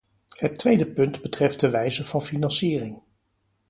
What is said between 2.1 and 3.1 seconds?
financiering.